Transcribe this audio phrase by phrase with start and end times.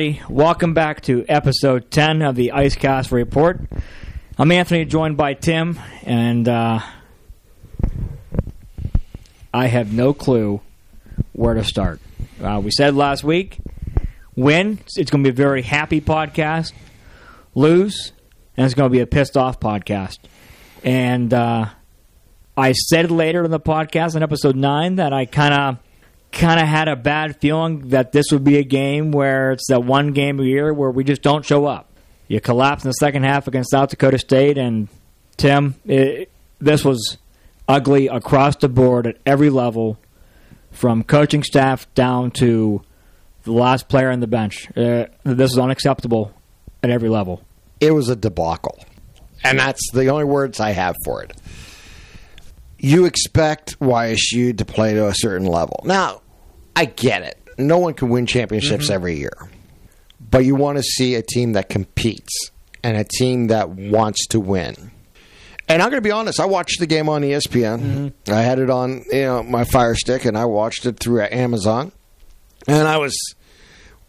[0.00, 0.22] everybody.
[0.32, 3.60] Welcome back to episode 10 of the Icecast Report.
[4.38, 6.80] I'm Anthony, joined by Tim, and uh,
[9.52, 10.62] I have no clue
[11.32, 12.00] where to start.
[12.42, 13.58] Uh, we said last week
[14.34, 16.72] win, it's going to be a very happy podcast.
[17.54, 18.12] Lose,
[18.56, 20.18] and it's going to be a pissed off podcast.
[20.82, 21.66] And uh,
[22.56, 25.78] I said later in the podcast in episode 9 that I kind of
[26.32, 29.84] kind of had a bad feeling that this would be a game where it's that
[29.84, 31.88] one game a year where we just don't show up.
[32.28, 34.88] You collapse in the second half against South Dakota State, and
[35.36, 37.18] Tim, it, this was
[37.68, 39.98] ugly across the board at every level,
[40.70, 42.82] from coaching staff down to
[43.42, 44.68] the last player on the bench.
[44.76, 46.32] Uh, this is unacceptable
[46.82, 47.42] at every level.
[47.80, 48.84] It was a debacle.
[49.42, 51.32] And that's the only words I have for it.
[52.78, 55.82] You expect YSU to play to a certain level.
[55.84, 56.22] Now,
[56.76, 57.38] I get it.
[57.58, 58.92] No one can win championships Mm-hmm.
[58.94, 59.32] every year.
[60.30, 62.50] But you want to see a team that competes
[62.82, 64.90] and a team that wants to win.
[65.68, 66.40] And I'm going to be honest.
[66.40, 67.80] I watched the game on ESPN.
[67.80, 68.32] Mm-hmm.
[68.32, 71.92] I had it on, you know, my Fire Stick, and I watched it through Amazon.
[72.66, 73.16] And I was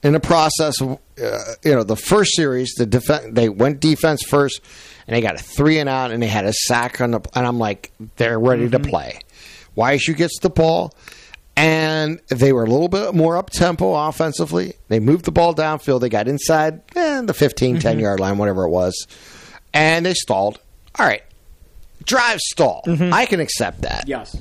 [0.03, 2.73] in the process of, uh, you know, the first series.
[2.77, 4.59] The def- they went defense first,
[5.07, 7.21] and they got a three and out, and they had a sack on the.
[7.35, 9.19] And I'm like, they're ready to play.
[9.77, 10.93] YSU gets the ball,
[11.55, 14.73] and they were a little bit more up tempo offensively.
[14.87, 16.01] They moved the ball downfield.
[16.01, 19.07] They got inside eh, the 15, 10 yard line, whatever it was,
[19.73, 20.59] and they stalled.
[20.97, 21.23] All right,
[22.03, 22.83] drive stall.
[22.87, 24.35] I can accept that Yes.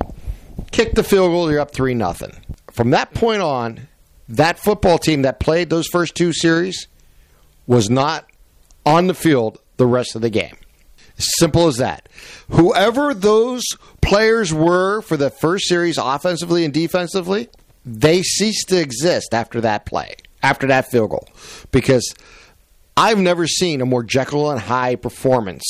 [0.72, 2.32] kick the field goal, you're up three nothing.
[2.72, 3.88] From that point on,
[4.28, 6.86] that football team that played those first two series
[7.66, 8.26] was not
[8.86, 10.56] on the field the rest of the game.
[11.20, 12.08] Simple as that.
[12.50, 13.62] Whoever those
[14.00, 17.48] players were for the first series, offensively and defensively,
[17.84, 21.28] they ceased to exist after that play, after that field goal,
[21.70, 22.14] because
[22.96, 25.64] I've never seen a more Jekyll and Hyde performance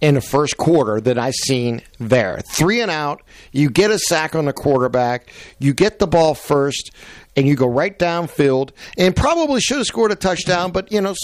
[0.00, 2.40] in the first quarter that I've seen there.
[2.52, 3.22] Three and out,
[3.52, 6.90] you get a sack on the quarterback, you get the ball first,
[7.36, 11.14] and you go right downfield, and probably should have scored a touchdown, but you know,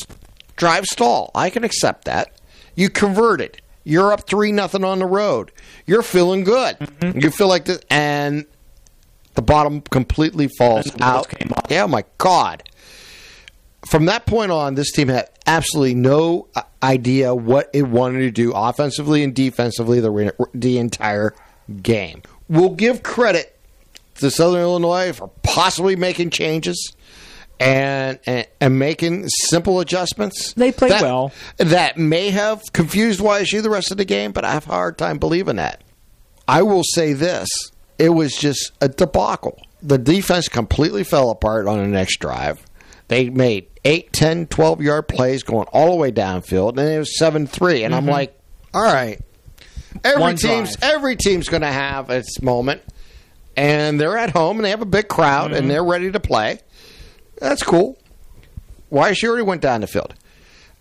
[0.56, 1.30] drive stall.
[1.34, 2.32] I can accept that.
[2.74, 3.60] You converted.
[3.84, 5.52] You're up three nothing on the road.
[5.86, 6.76] You're feeling good.
[7.02, 8.46] You feel like this, and
[9.34, 11.70] the bottom completely falls And the wheels out.
[11.70, 12.62] Yeah, my God
[13.86, 18.30] from that point on, this team had absolutely no uh, idea what it wanted to
[18.30, 21.34] do offensively and defensively the, the entire
[21.82, 22.22] game.
[22.48, 23.58] We'll give credit
[24.16, 26.94] to Southern Illinois for possibly making changes
[27.60, 30.52] and and, and making simple adjustments.
[30.54, 31.32] They played that, well.
[31.58, 34.98] That may have confused YSU the rest of the game, but I have a hard
[34.98, 35.82] time believing that.
[36.46, 37.48] I will say this
[37.98, 39.60] it was just a debacle.
[39.82, 42.64] The defense completely fell apart on the next drive.
[43.08, 47.18] They made 8, 10, 12 yard plays going all the way downfield, and it was
[47.18, 47.84] 7 3.
[47.84, 48.12] And I'm mm-hmm.
[48.12, 48.40] like,
[48.72, 49.20] all right.
[50.02, 50.94] Every One team's drive.
[50.94, 52.82] every team's going to have its moment,
[53.56, 55.68] and they're at home and they have a big crowd and mm-hmm.
[55.68, 56.58] they're ready to play.
[57.40, 57.98] That's cool.
[58.88, 60.14] Why she already went down the field.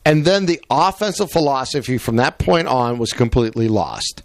[0.06, 4.22] And then the offensive philosophy from that point on was completely lost.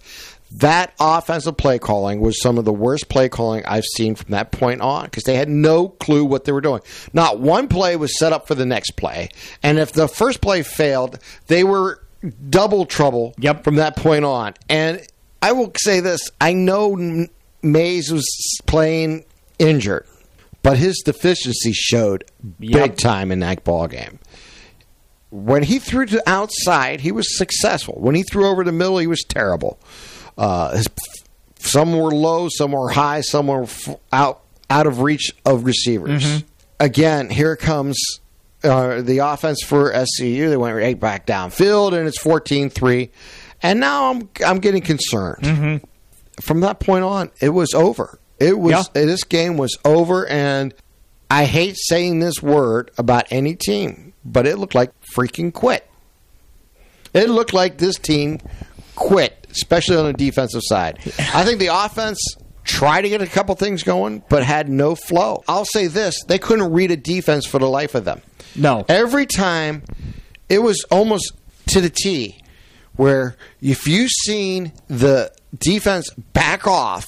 [0.50, 4.50] That offensive play calling was some of the worst play calling I've seen from that
[4.50, 6.80] point on because they had no clue what they were doing.
[7.12, 9.28] Not one play was set up for the next play.
[9.62, 11.18] And if the first play failed,
[11.48, 12.02] they were
[12.50, 13.62] double trouble Yep.
[13.62, 14.54] from that point on.
[14.68, 15.06] And
[15.42, 17.26] I will say this I know
[17.62, 18.26] Mays was
[18.66, 19.24] playing
[19.58, 20.06] injured,
[20.68, 22.24] but his deficiency showed
[22.60, 22.82] Yep.
[22.82, 24.18] big time in that ball game.
[25.30, 27.94] When he threw to outside, he was successful.
[27.98, 29.78] When he threw over the middle, he was terrible.
[30.36, 30.86] Uh, his,
[31.58, 36.44] some were low, some were high, some were f- out out of reach of receivers.
[36.80, 37.98] Again, here comes
[38.62, 40.50] uh, the offense for SIU.
[40.50, 43.08] They went right back downfield, and it's 14-3.
[43.62, 45.80] And now I'm I'm getting concerned.
[46.42, 48.18] From that point on, it was over.
[48.38, 50.74] It was uh, this game was over, and
[51.30, 55.88] I hate saying this word about any team, but it looked like freaking quit.
[57.14, 58.38] It looked like this team
[58.94, 60.98] quit, especially on the defensive side.
[61.34, 62.18] I think the offense
[62.64, 65.42] tried to get a couple things going, but had no flow.
[65.48, 68.22] I'll say this they couldn't read a defense for the life of them.
[68.54, 68.84] No.
[68.88, 69.82] Every time,
[70.48, 71.32] it was almost
[71.68, 72.40] to the T,
[72.96, 77.04] where if you seen the defense back off,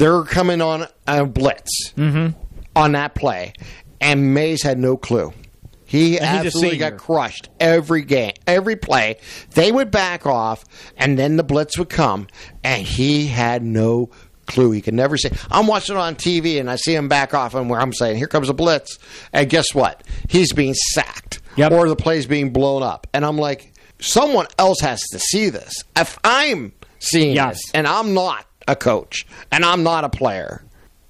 [0.00, 3.52] they were coming on a blitz on that play,
[4.00, 5.32] and Mays had no clue.
[5.84, 9.18] He And absolutely got crushed every game, every play.
[9.54, 10.64] They would back off,
[10.96, 12.28] and then the blitz would come,
[12.64, 14.08] and he had no
[14.46, 14.70] clue.
[14.70, 15.30] He could never say.
[15.50, 18.16] I'm watching it on TV and I see him back off, and where I'm saying,
[18.16, 18.98] "Here comes a blitz,"
[19.32, 20.02] and guess what?
[20.28, 21.72] He's being sacked, Yep.
[21.72, 25.72] or the play's being blown up, and I'm like, someone else has to see this.
[25.96, 27.54] If I'm seeing Yes.
[27.56, 30.62] this, and I'm not a coach, and I'm not a player.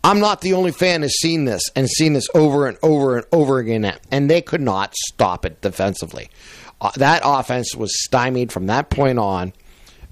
[0.03, 3.27] I'm not the only fan who's seen this and seen this over and over and
[3.33, 6.31] over again, and they could not stop it defensively.
[6.81, 9.53] Uh, that offense was stymied from that point on,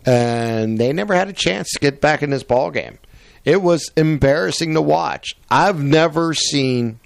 [0.04, 2.98] and they never had a chance to get back in this ball game.
[3.44, 5.34] It was embarrassing to watch.
[5.50, 7.00] I've never seen,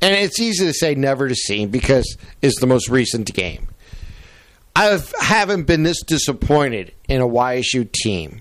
[0.00, 3.68] and it's easy to say never to see because it's the most recent game.
[4.76, 8.40] I haven't been this disappointed in a YSU team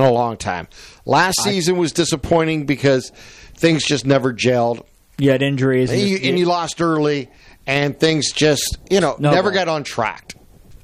[0.00, 0.68] in a long time.
[1.04, 3.10] Last season was disappointing because
[3.54, 4.84] things just never gelled.
[5.18, 5.90] You had injuries.
[5.90, 7.28] And you, and you lost early,
[7.66, 9.54] and things just, you know, No never ball.
[9.58, 10.34] got on track.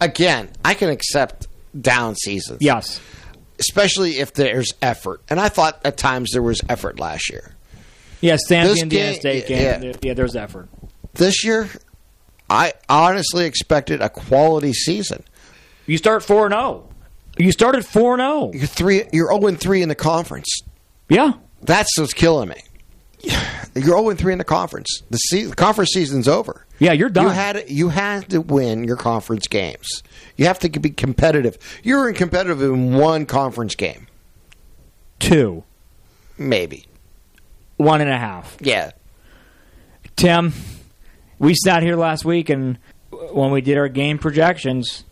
[0.01, 1.49] Again, I can accept
[1.79, 2.59] down seasons.
[2.61, 3.01] yes.
[3.59, 5.23] Especially if there's effort.
[5.31, 7.55] And I thought at times there was effort last year.
[8.21, 9.79] Yes, Samford, This Indiana game- State yeah.
[9.79, 9.95] game.
[10.03, 10.13] Yeah.
[10.15, 10.69] there's effort.
[11.15, 11.71] This year,
[12.51, 15.23] I honestly expected a quality season.
[15.87, 16.87] You start 4 0.
[17.39, 18.51] You started 4 0.
[18.55, 20.61] You're three you're 0 and 3 in the conference.
[21.09, 21.35] Yeah.
[21.63, 22.63] That's what's killing me.
[23.75, 25.03] You're 0 and 3 in the conference.
[25.11, 26.65] The, se- the conference season's over.
[26.79, 27.25] Yeah, you're done.
[27.25, 30.03] You had you had to win your conference games.
[30.37, 31.57] You have to be competitive.
[31.83, 34.07] You were in competitive in one conference game,
[35.19, 35.65] Two.
[36.37, 36.87] maybe.
[37.79, 38.57] One and a half.
[38.61, 38.91] Yeah,
[40.17, 40.53] Tim,
[41.39, 42.79] we sat here last week and
[43.11, 45.05] when we did our game projections,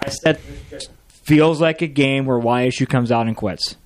[0.00, 0.40] I said
[1.26, 3.76] feels like a game where YSU comes out and quits.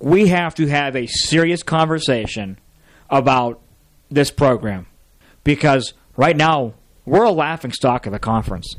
[0.00, 2.58] We have to have a serious conversation
[3.10, 3.60] about
[4.10, 4.86] this program
[5.42, 6.74] because right now
[7.04, 8.76] we're a laughing stock of the conference.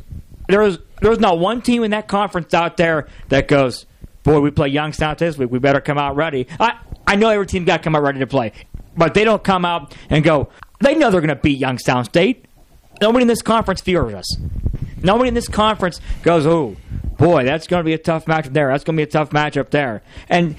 [0.47, 3.85] There is there's not one team in that conference out there that goes,
[4.23, 5.51] boy, we play Youngstown this week.
[5.51, 6.47] We better come out ready.
[6.59, 8.53] I I know every team got to come out ready to play,
[8.95, 10.49] but they don't come out and go.
[10.79, 12.45] They know they're going to beat Youngstown State.
[13.01, 14.38] Nobody in this conference fears us.
[15.03, 16.75] Nobody in this conference goes, oh,
[17.21, 18.69] boy, that's going to be a tough matchup there.
[18.69, 20.01] That's going to be a tough matchup there.
[20.27, 20.56] And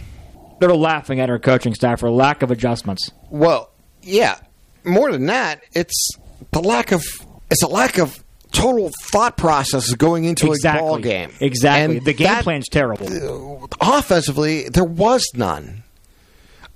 [0.60, 3.10] they're laughing at our coaching staff for lack of adjustments.
[3.30, 3.70] Well,
[4.02, 4.38] yeah.
[4.84, 6.08] More than that, it's
[6.50, 7.02] the lack of
[7.50, 10.78] it's a lack of total thought process going into Exactly.
[10.80, 11.30] a ball game.
[11.40, 11.96] Exactly.
[11.98, 13.64] And the game that- plan's terrible.
[13.80, 15.82] Uh, offensively, there was none.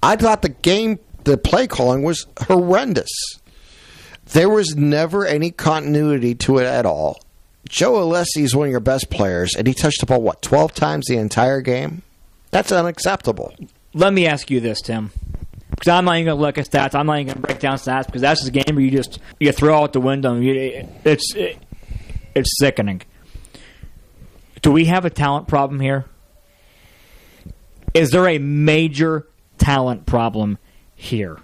[0.02, 3.08] I thought the game, the play calling was horrendous.
[4.32, 7.20] There was never any continuity to it at all.
[7.68, 10.74] Joe Alessi is one of your best players, and he touched the ball what twelve
[10.74, 12.02] times the entire game.
[12.50, 13.54] That's unacceptable.
[13.92, 15.10] Let me ask you this, Tim.
[15.70, 16.94] Because I'm not even going to look at stats.
[16.94, 18.90] I'm not even going to break down stats because that's just a game where you
[18.90, 20.38] just you throw out the window.
[20.38, 21.58] You, it's it,
[22.34, 23.02] it's sickening.
[24.62, 26.06] Do we have a talent problem here?
[27.94, 29.26] Is there a major
[29.58, 30.58] talent problem
[30.94, 31.38] here,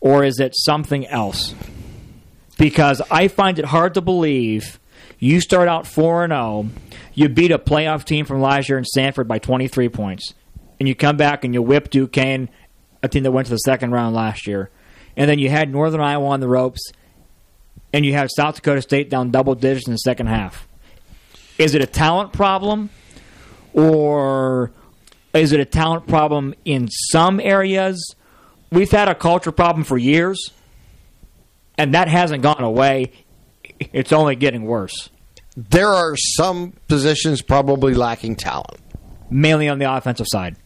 [0.00, 1.54] or is it something else?
[2.58, 4.78] Because I find it hard to believe
[5.18, 6.68] you start out four and zero,
[7.14, 10.34] you beat a playoff team from last year in Samford by 23 points,
[10.78, 12.48] and you come back and you whip Duquesne,
[13.02, 14.70] a team that went to the second round last year,
[15.16, 16.92] and then you had Northern Iowa on the ropes,
[17.92, 20.68] and you had South Dakota State down double digits in the second half.
[21.58, 22.90] Is it a talent problem,
[23.72, 24.70] or
[25.34, 28.14] is it a talent problem in some areas?
[28.70, 30.52] We've had a culture problem for years,
[31.76, 33.12] and that hasn't gone away.
[33.92, 35.08] It's only getting worse,
[35.56, 38.78] There are some positions probably lacking talent.
[39.30, 40.56] mainly on the offensive side.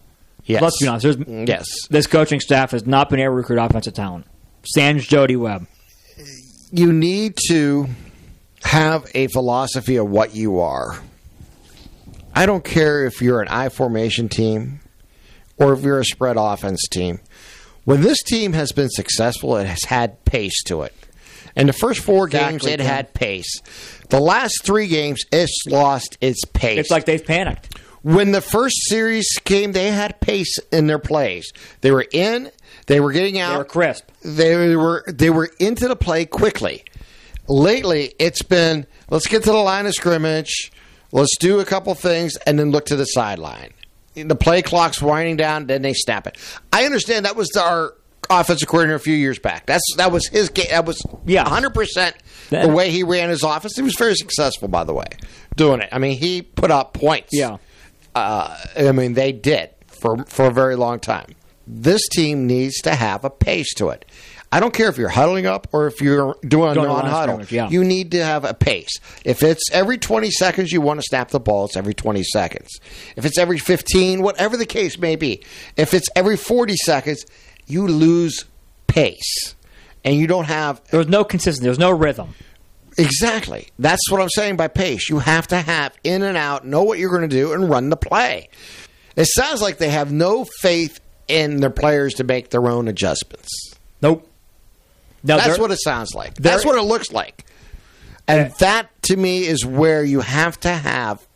[0.44, 1.02] Yes, Let's be honest.
[1.04, 4.26] There's, mm, Yes, This coaching staff has not been able to recruit offensive talent.
[4.64, 5.66] Sans Jody Webb.
[6.72, 7.86] you need to
[8.64, 11.00] have a philosophy of what you are.
[12.34, 14.80] I don't care if you're an I formation team
[15.58, 17.20] or if you're a spread offense team.
[17.84, 20.94] When this team has been successful, it has had pace to it.
[21.56, 23.60] In the first four games, it had pace.
[24.08, 26.78] The last three games, it's lost its pace.
[26.78, 27.78] It's like they've panicked.
[28.02, 31.52] when the first series came, they had pace in their plays.
[31.82, 32.50] They were in,
[32.86, 34.04] they were getting out, They were crisp.
[34.24, 36.84] they were they were into the play quickly.
[37.48, 40.70] Lately, it's been let's get to the line of scrimmage,
[41.10, 43.72] let's do a couple things, and then look to the sideline.
[44.14, 46.36] The play clock's winding down, then they snap it.
[46.72, 47.94] I understand that was our
[48.40, 49.66] offensive coordinator a few years back.
[49.66, 50.66] That's that was his game.
[50.70, 51.48] That was Yeah.
[51.48, 52.16] hundred percent
[52.50, 53.72] the way he ran his office.
[53.76, 55.06] He was very successful, by the way,
[55.56, 55.88] doing it.
[55.92, 57.30] I mean, he put up points.
[57.32, 57.58] Yeah.
[58.14, 61.34] Uh, I mean, they did for for a very long time.
[61.66, 64.04] This team needs to have a pace to it.
[64.54, 67.44] I don't care if you're huddling up or if you're doing a a non-huddle.
[67.46, 67.70] yeah.
[67.70, 68.90] You need to have a pace.
[69.24, 72.68] If it's every 20 seconds you want to snap the ball, it's every 20 seconds.
[73.16, 75.42] If it's every 15, whatever the case may be.
[75.78, 77.24] If it's every 40 seconds,
[77.66, 78.44] you lose
[78.86, 79.54] pace.
[80.04, 81.62] And you don't have There was no consistency.
[81.62, 82.34] There was no rhythm.
[82.98, 83.68] Exactly.
[83.78, 85.08] That's what I'm saying by pace.
[85.08, 87.88] You have to have in and out, know what you're going to do, and run
[87.88, 88.48] the play.
[89.16, 93.74] It sounds like they have no faith in their players to make their own adjustments.
[94.02, 94.28] Nope.
[95.22, 96.34] Now, That's what it sounds like.
[96.34, 97.46] That's what it looks like.
[98.26, 101.26] And that, to me, is where you have to have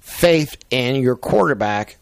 [0.00, 1.98] faith in your quarterback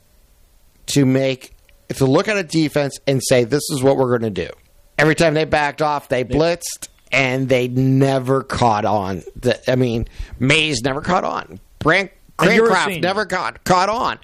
[0.86, 1.52] to make
[1.98, 4.50] to look at a defense and say, "This is what we're going to do."
[4.98, 9.22] Every time they backed off, they blitzed, and they never caught on.
[9.36, 10.06] The- I mean,
[10.38, 11.58] Mays never caught on.
[11.78, 13.00] Brand And you're a Crancraft senior.
[13.00, 14.18] never caught caught on.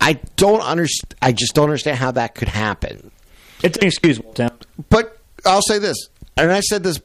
[0.00, 1.14] I don't understand.
[1.22, 3.10] I just don't understand how that could happen.
[3.62, 4.50] it's inexcusable, Tim.
[4.90, 5.96] But I'll say this,
[6.36, 7.00] and I said this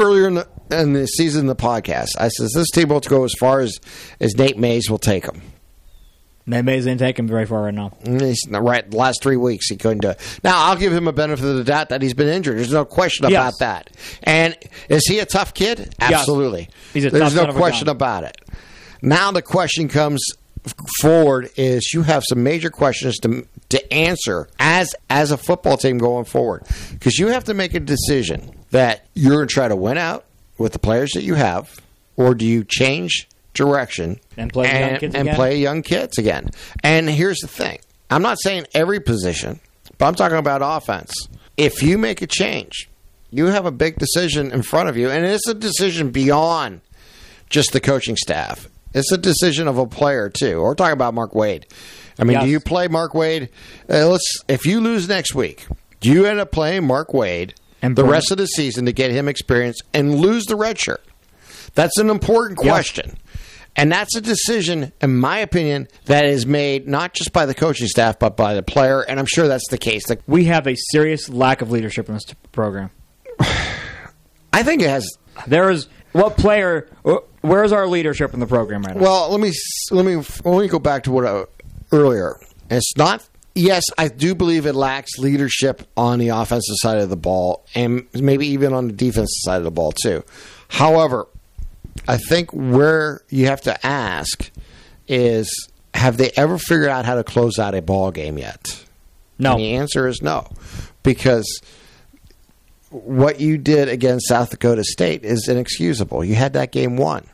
[0.00, 2.08] earlier in the in the season, of the podcast.
[2.18, 3.78] I says this team will go as far as
[4.20, 5.42] as Nate Mays will take them.
[6.50, 7.92] Mays didn't take him very far right now.
[8.04, 8.88] He's not right.
[8.90, 10.40] The last three weeks he couldn't do it.
[10.44, 12.58] Now I'll give him a benefit of the doubt that he's been injured.
[12.58, 13.38] There's no question Yes.
[13.40, 13.90] about that.
[14.22, 14.56] And
[14.88, 15.94] is he a tough kid?
[16.00, 16.68] Absolutely.
[16.92, 18.36] He's a There's no son of a question about it.
[19.02, 20.20] Now the question comes
[21.00, 25.96] forward is you have some major questions to to answer as as a football team
[25.98, 29.76] going forward because you have to make a decision that you're going to try to
[29.76, 30.24] win out
[30.58, 31.80] with the players that you have
[32.16, 35.34] or do you change direction And play young kids and again?
[35.36, 36.50] play young kids again.
[36.82, 37.78] And here's the thing.
[38.10, 39.60] I'm not saying every position,
[39.98, 41.12] but I'm talking about offense.
[41.56, 42.88] If you make a change,
[43.30, 46.80] you have a big decision in front of you, and it's a decision beyond
[47.48, 48.68] just the coaching staff.
[48.94, 50.60] It's a decision of a player too.
[50.62, 51.66] We're talking about Mark Wade.
[52.18, 52.44] I mean, Yes.
[52.44, 53.48] do you play Mark Wade?
[53.88, 54.38] Uh, let's.
[54.48, 55.66] If you lose next week,
[56.00, 59.10] do you end up playing Mark Wade And the rest of the season to get
[59.12, 61.04] him experience and lose the red shirt?
[61.76, 62.74] That's an important Yes.
[63.76, 67.86] And that's a decision, in my opinion, that is made not just by the coaching
[67.86, 69.00] staff, but by the player.
[69.02, 70.06] And I'm sure that's the case.
[70.08, 72.90] The- We have a serious lack of leadership in this t- program.
[74.52, 75.08] I think it has.
[75.46, 76.88] There is what player?
[77.40, 79.02] Where's our leadership in the program right now?
[79.02, 79.52] Well, let me
[79.90, 81.44] let me let me go back to what I,
[81.92, 82.38] earlier.
[82.68, 83.26] It's not.
[83.54, 88.06] Yes, I do believe it lacks leadership on the offensive side of the ball, and
[88.14, 90.24] maybe even on the defensive side of the ball too.
[90.68, 91.26] However,
[92.08, 94.50] I think where you have to ask
[95.08, 98.84] is, have they ever figured out how to close out a ball game yet?
[99.38, 99.52] no.
[99.52, 100.50] And the answer is no,
[101.02, 101.60] because
[102.90, 106.24] what you did against South Dakota State is inexcusable.
[106.24, 107.26] You had that game won.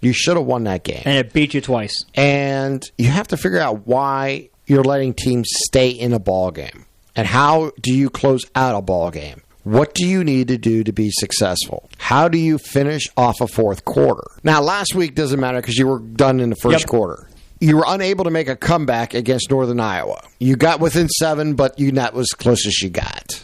[0.00, 1.02] You should have won that game.
[1.04, 2.04] and it beat you twice.
[2.14, 6.84] And you have to figure out why you're letting teams stay in a ball game.
[7.16, 9.42] And how do you close out a ball game?
[9.68, 11.90] What do you need to do to be successful?
[11.98, 14.24] How do you finish off a fourth quarter?
[14.42, 16.88] Now, last week doesn't matter because you were done in the first Yep.
[16.88, 17.28] quarter.
[17.60, 20.22] You were unable to make a comeback against Northern Iowa.
[20.38, 23.42] You got within seven, but you that was close as you got.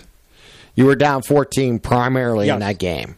[0.75, 3.17] You were down 14 primarily in that game.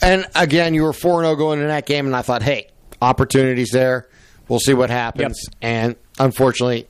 [0.00, 2.68] And again, you were 4 0 going in that game, and I thought, hey,
[3.02, 4.06] opportunities there.
[4.48, 5.40] We'll see what happens.
[5.44, 5.54] Yep.
[5.62, 6.86] And unfortunately,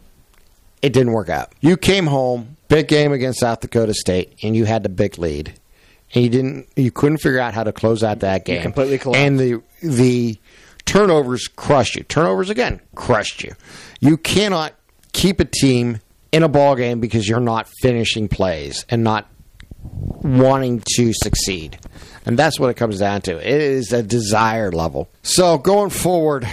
[0.82, 1.52] it didn't work out.
[1.60, 5.54] You came home, big game against South Dakota State, and you had the big lead.
[6.14, 8.62] And you didn't you couldn't figure out how to close out that game.
[8.62, 9.20] completely collapsed.
[9.24, 10.38] And the the
[10.84, 12.04] turnovers crushed you.
[12.04, 13.52] Turnovers again crushed you.
[14.00, 14.74] You cannot
[15.12, 19.28] keep a team in a ball game because you're not finishing plays and not
[19.82, 21.78] wanting to succeed.
[22.26, 23.36] And that's what it comes down to.
[23.36, 25.08] It is a desire level.
[25.22, 26.48] So going forward,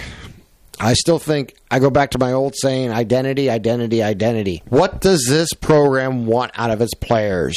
[0.82, 4.64] I still think I go back to my old saying identity, identity, identity.
[4.68, 7.56] What does this program want out of its players?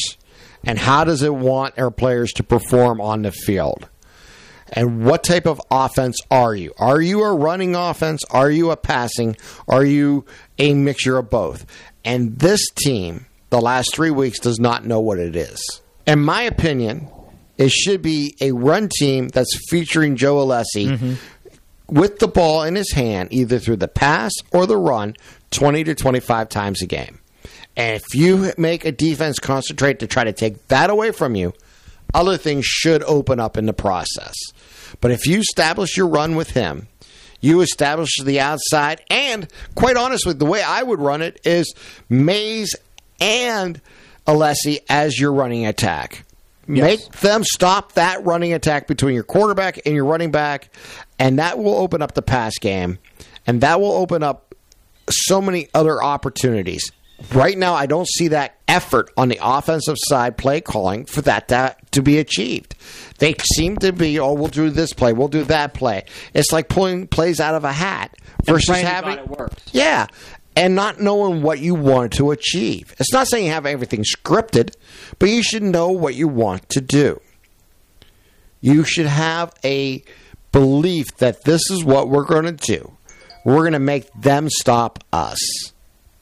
[0.63, 3.89] And how does it want our players to perform on the field?
[4.71, 6.73] And what type of offense are you?
[6.77, 8.23] Are you a running offense?
[8.29, 9.37] Are you a passing?
[9.67, 10.25] Are you
[10.59, 11.65] a mixture of both?
[12.03, 15.81] And this team, the last three weeks, does not know what it is.
[16.05, 17.09] In my opinion,
[17.57, 21.13] it should be a run team that's featuring Joe Alessi mm-hmm.
[21.87, 25.15] With the ball in his hand, either through the pass or the run,
[25.51, 27.19] 20 to 25 times a game.
[27.77, 31.53] And if you make a defense concentrate to try to take that away from you,
[32.13, 34.35] other things should open up in the process.
[35.01, 36.87] But if you establish your run with him,
[37.41, 41.73] you establish the outside, and quite honestly, the way I would run it is
[42.09, 42.73] Mays
[43.19, 43.79] and
[44.25, 46.25] Alessi as your running attack.
[46.67, 50.69] Make them stop that running attack between your quarterback and your running back,
[51.19, 52.99] and that will open up the pass game,
[53.47, 54.55] and that will open up
[55.09, 56.91] so many other opportunities.
[57.33, 61.47] right now, I don't see that effort on the offensive side play calling for that
[61.47, 62.75] to, to be achieved.
[63.19, 66.03] They seem to be, oh, we'll do this play, we'll do that play.
[66.33, 69.63] It's like pulling plays out of a hat versus having it works.
[69.71, 70.07] yeah,
[70.55, 72.93] and not knowing what you want to achieve.
[72.97, 74.75] It's not saying you have everything scripted,
[75.19, 77.21] but you should know what you want to do.
[78.61, 80.03] You should have a
[80.55, 82.97] belief that this is what we're going to do.
[83.43, 85.37] We're going to make them stop us.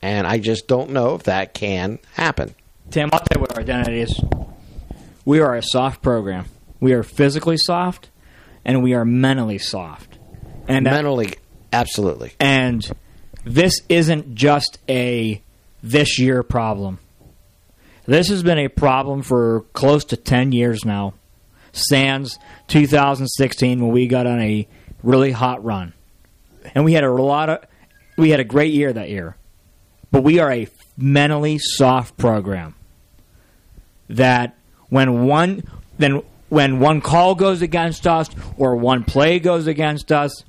[0.02, 2.56] And I just don't know if that can happen.
[2.90, 4.22] Tim, I'll tell you what our identity is.
[5.24, 6.46] We are a soft program.
[6.80, 8.10] We are physically soft,
[8.66, 10.18] and we are mentally soft.
[10.68, 11.36] And that- Mentally,
[11.72, 12.34] absolutely.
[12.40, 12.86] and
[13.46, 15.42] this isn't just a
[15.82, 17.00] this year problem.
[18.06, 21.14] This has been a problem for close to 10 years now.
[21.74, 24.68] Sans 2016 when we got on a
[25.04, 25.94] really hot run.
[26.74, 27.66] And we had a lot of
[28.18, 29.36] we had a great year that year.
[30.12, 32.76] But we are a mentally soft program.
[34.08, 34.56] That
[34.88, 35.64] when one
[35.98, 40.46] then when one call goes against us or one play goes against us,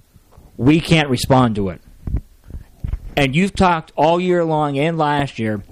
[0.57, 1.81] we can't respond to it
[3.17, 5.63] and you've talked all year long and last year.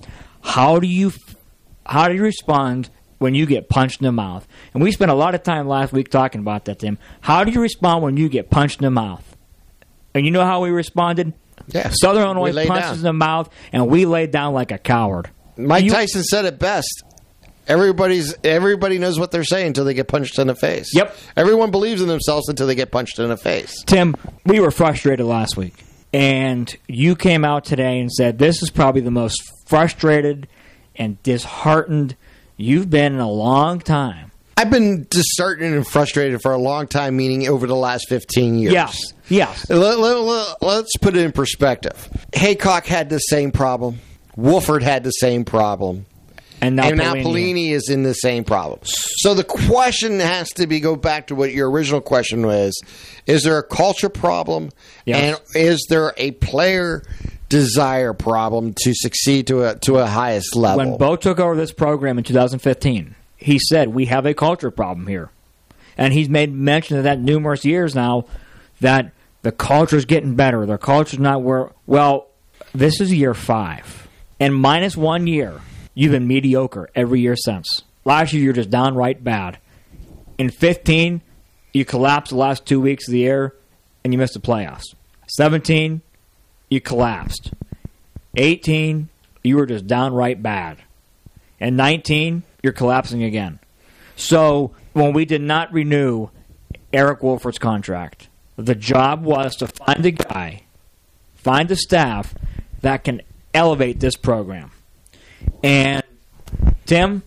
[0.43, 1.13] How do you
[1.85, 2.91] how do you respond
[3.23, 4.47] when you get punched in the mouth?
[4.75, 6.99] And we spent a lot of time last week talking about that, Tim.
[7.21, 9.25] How do you respond when you get punched in the mouth?
[10.15, 11.33] And you know how we responded?
[11.69, 11.91] Yeah.
[11.91, 12.97] Southern Illinois punches down.
[12.97, 15.31] in the mouth, and we laid down like a coward.
[15.57, 17.05] Mike You- Tyson said it best.
[17.69, 20.91] Everybody's everybody knows what they're saying until they get punched in the face.
[20.95, 21.17] Yep.
[21.37, 23.83] Everyone believes in themselves until they get punched in the face.
[23.85, 25.85] Tim, we were frustrated last week.
[26.13, 30.49] And you came out today and said this is probably the most frustrated
[30.97, 32.17] and disheartened
[32.63, 34.31] you've been in a long time.
[34.57, 38.73] I've been disheartened and frustrated for a long time, meaning over the last 15 years.
[38.73, 39.13] Yes.
[39.29, 39.69] Yes.
[39.71, 42.09] Let, us put it in perspective.
[42.33, 43.99] Heacock had the same problem.
[44.37, 46.07] Wolford had the same problem.
[46.61, 47.15] And now, and now.
[47.15, 48.79] Pelini is in the same problem.
[48.85, 52.81] So the question has to be go back to what your original question was:
[53.27, 54.71] Is there a culture problem,
[55.05, 55.41] Yes.
[55.57, 57.03] and is there a player
[57.53, 60.79] desire problem to succeed to a to a highest level?
[60.79, 65.07] when Bo took over this program in 2015, he said we have a culture problem
[65.07, 65.31] here,
[65.99, 68.25] and he's made mention of that numerous years now.
[68.81, 69.13] That
[69.43, 70.65] the culture's getting better.
[70.65, 71.71] The culture's not where.
[71.87, 72.29] Well,
[72.75, 74.09] this is year five,
[74.41, 75.61] and minus one year,
[75.95, 77.83] you've been mediocre every year since.
[78.07, 79.59] Last year, you're just downright bad.
[80.39, 81.21] In 15,
[81.75, 83.55] you collapsed the last two weeks of the year,
[84.03, 84.95] and you missed the playoffs.
[85.29, 86.01] 17,
[86.73, 87.53] you collapsed.
[88.37, 89.09] 18,
[89.45, 90.79] you were just downright bad.
[91.61, 93.61] And 19, you're collapsing again.
[94.17, 96.29] So when we did not renew
[96.93, 100.63] Eric Wolford's contract, the job was to find a guy,
[101.35, 102.35] find a staff
[102.81, 103.23] that can
[103.55, 104.71] elevate this program.
[105.63, 106.03] And
[106.87, 107.23] Tim,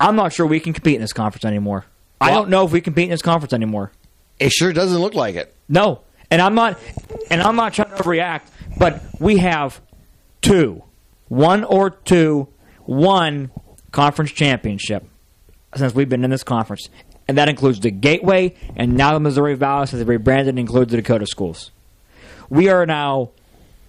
[0.00, 1.84] I'm not sure we can compete in this conference anymore.
[2.20, 3.92] I don't know if we compete in this conference anymore.
[4.40, 5.54] it sure doesn't look like it.
[5.68, 6.00] No,
[6.34, 6.80] and I'm not,
[7.30, 9.80] and I'm not trying to overreact, but we have
[10.42, 10.82] two,
[11.28, 12.48] one or two,
[12.86, 13.52] one
[13.92, 15.04] conference championship
[15.76, 16.88] since we've been in this conference,
[17.28, 20.90] and that includes the Gateway and now the Missouri Valley since they rebranded and includes
[20.90, 21.70] the Dakota schools.
[22.50, 23.30] We are now,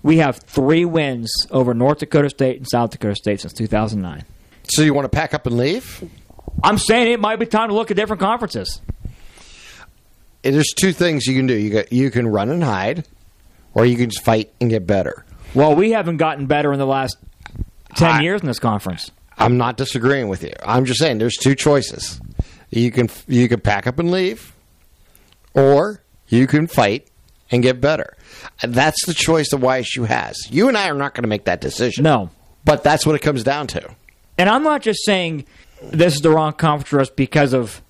[0.03, 4.23] we have three wins over North Dakota State and South Dakota State since 2009.
[4.69, 6.07] So you want to pack up and leave?
[6.63, 8.81] I'm saying it might be time to look at different conferences.
[10.53, 11.55] There's two things you can do.
[11.55, 13.05] You got you can run and hide,
[13.73, 15.25] or you can just fight and get better.
[15.53, 17.17] Well, we haven't gotten better in the last
[17.95, 19.11] 10 I- years in this conference.
[19.37, 20.53] I'm not disagreeing with you.
[20.65, 22.21] I'm just saying there's two choices.
[22.69, 24.53] You can you can pack up and leave,
[25.53, 27.07] or you can fight
[27.51, 28.15] and get better.
[28.63, 30.37] That's the choice the YSU has.
[30.49, 32.03] You and I are not going to make that decision.
[32.03, 32.29] No.
[32.63, 33.95] but that's what it comes down to.
[34.37, 35.45] And I'm not just saying
[35.81, 37.81] this is the wrong conference for us because of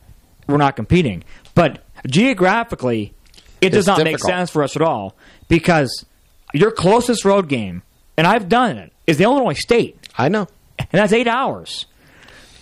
[0.48, 3.14] we're not competing, but geographically,
[3.62, 5.16] it does It's not make sense for us at all
[5.48, 6.06] because
[6.54, 7.84] your closest road game,
[8.18, 10.48] and I've done it, is the Illinois State, I know.
[10.80, 11.86] and that's eight hours.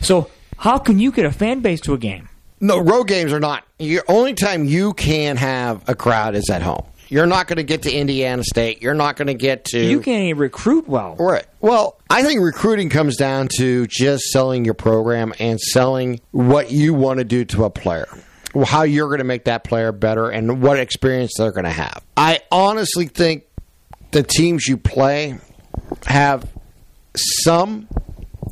[0.01, 2.29] So how can you get a fan base to a game?
[2.59, 3.65] No, road games are not.
[3.77, 6.85] The only time you can have a crowd is at home.
[7.09, 8.81] You're not going to get to Indiana State.
[8.81, 9.79] You're not going to get to.
[9.79, 11.15] You can't even recruit well.
[11.19, 11.45] Right.
[11.59, 16.93] Well, I think recruiting comes down to just selling your program and selling what you
[16.93, 18.07] want to do to a player.
[18.65, 22.03] How you're going to make that player better and what experience they're going to have.
[22.15, 23.45] I honestly think
[24.11, 25.39] the teams you play
[26.05, 26.47] have
[27.15, 27.87] some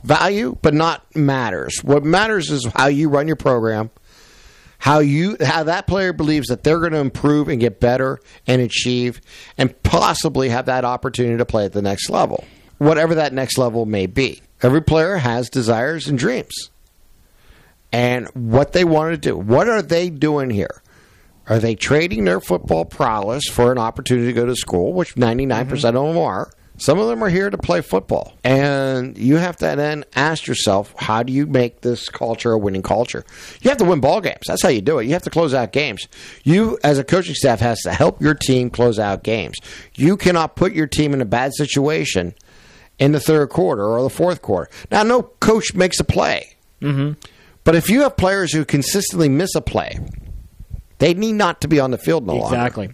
[0.03, 1.83] value, but not matters.
[1.83, 3.91] What matters is how you run your program,
[4.79, 8.61] how you how that player believes that they're going to improve and get better and
[8.61, 9.21] achieve,
[9.57, 12.43] and possibly have that opportunity to play at the next level.
[12.81, 14.41] whatever that next level may be.
[14.63, 16.71] Every player has desires and dreams.
[17.91, 19.38] And what they want to do.
[19.38, 20.82] What are they doing here?
[21.47, 25.71] Are they trading their football prowess for an opportunity to go to school, which 99%
[25.71, 26.51] of them are?
[26.77, 28.34] Some of them are here to play football.
[28.43, 32.82] And you have to then ask yourself, how do you make this culture a winning
[32.82, 33.23] culture?
[33.62, 34.41] You have to win ball games.
[34.47, 35.06] That's how you do it.
[35.06, 36.08] You have to close out games.
[36.43, 39.58] You, as a coaching staff, has to help your team close out games.
[39.95, 42.34] You cannot put your team in a bad situation
[42.97, 44.71] in the third quarter or the fourth quarter.
[44.89, 46.56] Now, no coach makes a play.
[46.82, 47.12] Mm-hmm.
[47.63, 50.00] But if you have players who consistently miss a play,
[50.97, 52.56] they need not to be on the field no longer.
[52.56, 52.89] Exactly.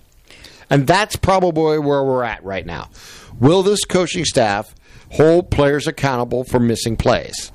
[0.70, 2.90] And that's probably where we're at right now.
[3.40, 4.74] Will this coaching staff
[5.12, 7.52] hold players accountable for missing plays?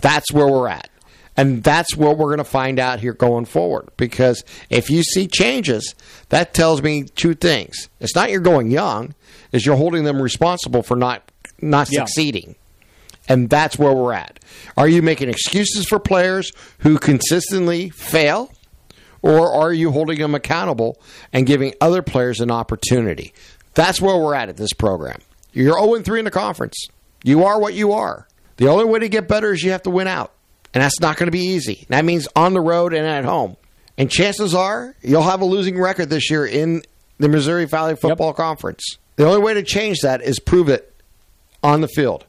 [0.00, 0.88] That's where we're at.
[1.36, 3.88] And that's what we're going to find out here going forward.
[3.96, 5.94] Because if you see changes,
[6.28, 7.88] that tells me two things.
[8.00, 9.14] It's not you're going young,
[9.50, 11.22] is you're holding them responsible for not
[11.60, 12.00] not Yeah.
[12.00, 12.54] succeeding.
[13.28, 14.40] And that's where we're at.
[14.76, 18.52] Are you making excuses for players who consistently fail?
[19.22, 21.00] Or are you holding them accountable
[21.32, 23.32] and giving other players an opportunity?
[23.74, 25.20] That's where we're at at this program.
[25.52, 26.76] You're 0 3 in the conference.
[27.22, 28.26] You are what you are.
[28.56, 30.32] The only way to get better is you have to win out.
[30.74, 31.86] And that's not going to be easy.
[31.88, 33.56] That means on the road and at home.
[33.98, 36.82] And chances are you'll have a losing record this year in
[37.18, 38.96] the Missouri Valley Football Conference.
[39.16, 40.92] The only way to change that is prove it
[41.62, 42.24] on the field.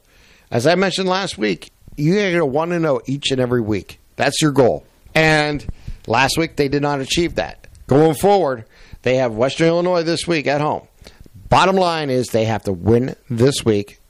[0.50, 4.00] As I mentioned last week, you got to 1 0 each and every week.
[4.16, 4.84] That's your goal.
[5.14, 5.64] And
[6.06, 7.66] last week they did not achieve that.
[7.86, 8.64] Going forward,
[9.02, 10.86] they have Western Illinois this week at home.
[11.48, 14.00] Bottom line is they have to win this week,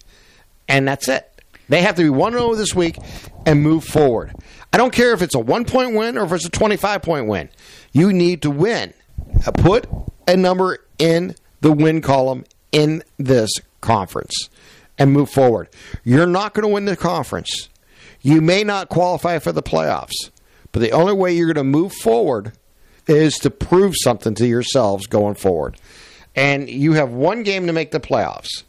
[0.68, 1.30] and that's it.
[1.68, 2.98] They have to be 1 0 this week
[3.46, 4.32] and move forward.
[4.72, 7.26] I don't care if it's a one point win or if it's a 25 point
[7.26, 7.48] win.
[7.92, 8.92] You need to win.
[9.54, 9.86] Put
[10.26, 14.48] a number in the win column in this conference
[14.98, 15.68] and move forward.
[16.04, 17.68] You're not going to win the conference.
[18.20, 20.30] You may not qualify for the playoffs,
[20.72, 22.52] but the only way you're going to move forward
[23.06, 25.76] is to prove something to yourselves going forward.
[26.34, 28.62] And you have one game to make the playoffs.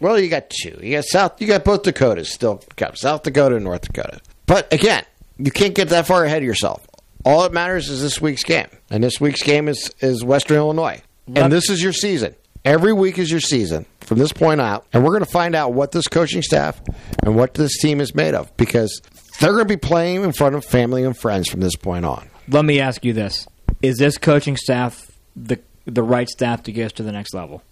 [0.00, 0.78] Well, you got two.
[0.82, 1.40] You got South.
[1.40, 2.62] You got both Dakotas still.
[2.76, 4.20] Got South Dakota and North Dakota.
[4.46, 5.04] But again,
[5.38, 6.86] you can't get that far ahead of yourself.
[7.24, 11.00] All that matters is this week's game, and this week's game is is Western Illinois,
[11.34, 12.34] and this is your season.
[12.64, 15.74] Every week is your season from this point out, and we're going to find out
[15.74, 16.80] what this coaching staff
[17.22, 19.02] and what this team is made of because
[19.38, 22.28] they're going to be playing in front of family and friends from this point on.
[22.48, 23.46] Let me ask you this:
[23.82, 27.62] Is this coaching staff the the right staff to get us to the next level?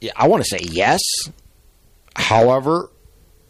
[0.00, 1.00] Yeah, I want to say yes.
[2.16, 2.90] However,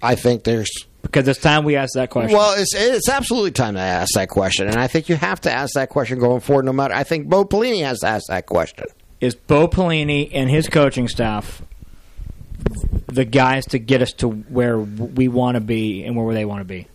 [0.03, 0.71] I think there's
[1.03, 2.37] Because it's time we ask that question.
[2.37, 5.53] Well, it's it's absolutely time to ask that question, and I think you have to
[5.53, 6.67] ask that question going forward.
[6.67, 8.85] No matter, I think Bo Pelini has to ask that question.
[9.20, 11.62] Is Bo Pelini and his coaching staff
[13.06, 16.61] the guys to get us to where we want to be and where they want
[16.61, 16.87] to be?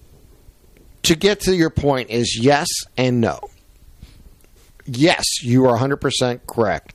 [1.03, 3.39] To get to your point, is yes and no.
[4.85, 6.93] Yes, you are 100 percent correct.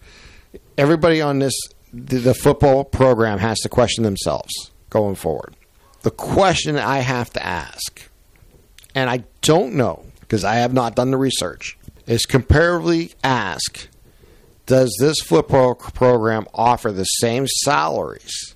[0.76, 1.54] Everybody on this
[1.92, 5.56] the football program has to question themselves going forward.
[6.02, 8.08] The question I have to ask,
[8.94, 13.88] and I don't know because I have not done the research, is comparatively ask
[14.70, 18.54] does this football program offer the same salaries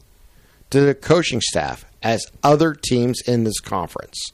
[0.70, 4.30] to the coaching staff as other teams in this conference?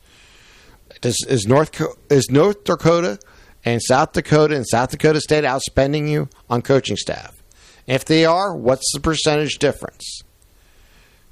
[1.00, 3.18] Does, is North is North Dakota
[3.64, 7.42] and South Dakota and South Dakota State outspending you on coaching staff?
[7.86, 10.20] If they are, what's the percentage difference?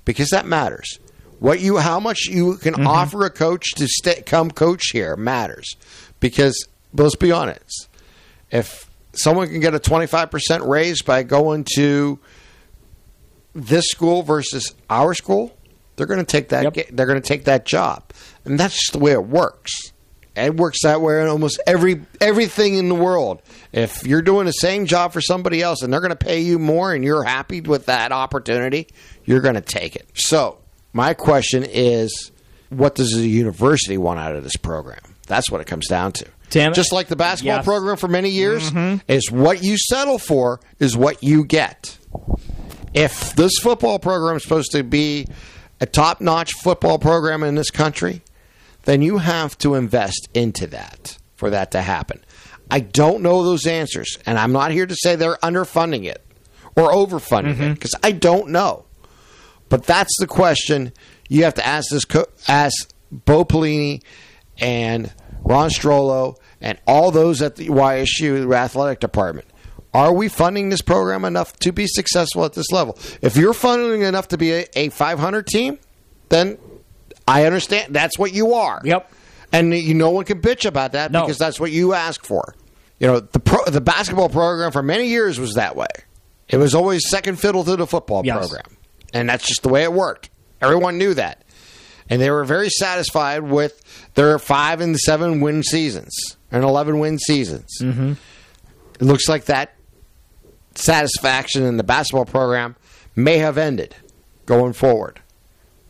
[0.06, 0.98] Because that matters.
[1.40, 2.86] What you, how much you can mm-hmm.
[2.86, 5.76] offer a coach to stay, come coach here matters.
[6.20, 7.88] Because let's be honest,
[8.50, 8.87] if
[9.18, 12.18] someone can get a twenty five percent raise by going to
[13.54, 15.56] this school versus our school,
[15.96, 16.76] they're going to take that.
[16.76, 16.88] Yep.
[16.92, 18.12] They're going to take that job,
[18.44, 19.92] and that's just the way it works.
[20.36, 23.42] It works that way in almost every everything in the world.
[23.72, 26.58] If you're doing the same job for somebody else and they're going to pay you
[26.58, 28.86] more, and you're happy with that opportunity,
[29.24, 30.08] you're going to take it.
[30.14, 30.58] So,
[30.92, 32.30] my question is,
[32.68, 35.00] what does the university want out of this program?
[35.26, 36.26] That's what it comes down to.
[36.50, 37.64] Tim- Just like the basketball Yes.
[37.64, 38.98] program for many years, mm-hmm.
[39.06, 41.98] is what you settle for is what you get
[42.94, 45.26] if this football program is supposed to be
[45.80, 48.22] a top notch football program in this country,
[48.84, 52.24] then you have to invest into that for that to happen.
[52.70, 56.24] I don't know those answers, and I'm not here to say they're underfunding it
[56.76, 57.72] or overfunding it mm-hmm.
[57.74, 58.84] because I don't know.
[59.68, 60.92] But that's the question
[61.28, 64.02] you have to ask this co- ask Bo Pelini
[64.58, 65.12] and
[65.44, 69.46] Ron Strollo and all those at the YSU athletic department.
[69.94, 72.98] Are we funding this program enough to be successful at this level?
[73.22, 75.78] If you're funding enough to be a, a 500 team,
[76.28, 76.58] then
[77.26, 78.80] I understand that's what you are.
[78.84, 79.10] Yep.
[79.50, 81.22] And you, no one can bitch about that No.
[81.22, 82.54] because that's what you ask for.
[83.00, 85.86] You know, the pro, the basketball program for many years was that way.
[86.48, 88.36] It was always second fiddle to the football Yes.
[88.38, 88.76] program,
[89.14, 90.28] and that's just the way it worked.
[90.60, 91.44] Everyone knew that,
[92.08, 93.80] and they were very satisfied with
[94.14, 97.78] their five and seven win seasons and eleven win seasons.
[97.80, 98.12] Mm-hmm.
[99.00, 99.74] It looks like that
[100.74, 102.76] satisfaction in the basketball program
[103.14, 103.94] may have ended
[104.46, 105.20] going forward.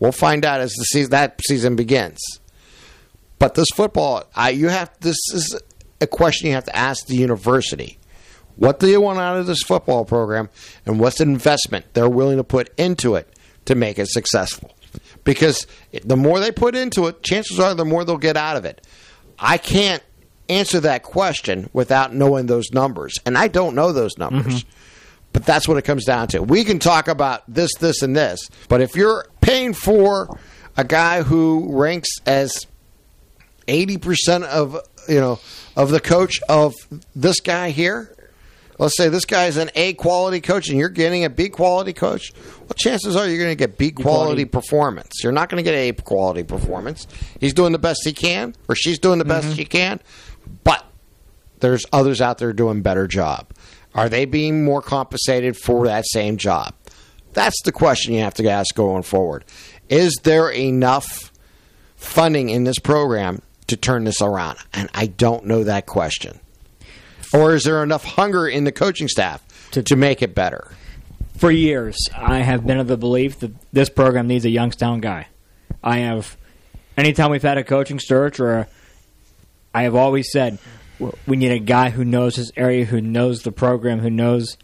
[0.00, 2.18] We'll find out as the season, that season begins.
[3.38, 5.60] But this football, I, you have this is
[6.00, 7.98] a question you have to ask the university.
[8.56, 10.48] What do you want out of this football program,
[10.84, 13.32] and what's the investment they're willing to put into it
[13.66, 14.74] to make it successful?
[15.28, 15.66] Because
[16.04, 18.86] the more they put into it, chances are the more they'll get out of it.
[19.38, 20.02] I can't
[20.48, 24.64] answer that question without knowing those numbers, and I don't know those numbers.
[24.64, 24.70] Mm-hmm.
[25.34, 26.42] But that's what it comes down to.
[26.42, 30.40] We can talk about this, this, and this, but if you're paying for
[30.78, 32.66] a guy who ranks as
[33.66, 35.40] eighty percent of you know
[35.76, 36.74] of the coach of
[37.14, 38.14] this guy here.
[38.78, 41.92] Let's say this guy is an A quality coach and you're getting a B quality
[41.92, 42.32] coach.
[42.60, 44.44] Well, chances are you're going to get B quality quality.
[44.44, 45.22] performance.
[45.22, 47.06] You're not going to get A quality performance.
[47.40, 49.56] He's doing the best he can, or she's doing the best mm-hmm.
[49.56, 50.00] she can,
[50.62, 50.84] but
[51.60, 53.50] there's others out there doing better job.
[53.94, 56.72] Are they being more compensated for that same job?
[57.32, 59.44] That's the question you have to ask going forward.
[59.88, 61.32] Is there enough
[61.96, 64.58] funding in this program to turn this around?
[64.72, 66.38] And I don't know that question.
[67.32, 70.70] Or is there enough hunger in the coaching staff to, to make it better?
[71.36, 75.28] For years, I have been of the belief that this program needs a Youngstown guy.
[75.82, 76.36] I have,
[76.96, 78.68] anytime we've had a coaching search, or a,
[79.72, 80.58] I have always said
[81.26, 84.56] we need a guy who knows his area, who knows the program, who knows.